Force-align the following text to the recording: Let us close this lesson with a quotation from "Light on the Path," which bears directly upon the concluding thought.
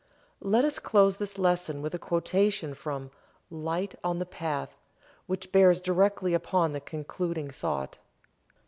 Let 0.41 0.65
us 0.65 0.79
close 0.79 1.17
this 1.17 1.37
lesson 1.37 1.83
with 1.83 1.93
a 1.93 1.99
quotation 1.99 2.73
from 2.73 3.11
"Light 3.51 3.93
on 4.03 4.17
the 4.17 4.25
Path," 4.25 4.75
which 5.27 5.51
bears 5.51 5.79
directly 5.79 6.33
upon 6.33 6.71
the 6.71 6.81
concluding 6.81 7.51
thought. 7.51 7.99